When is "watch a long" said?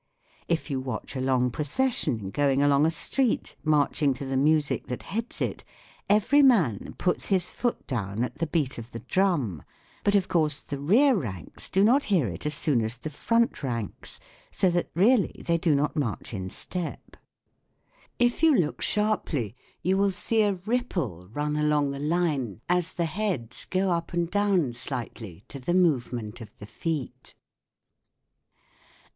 0.79-1.51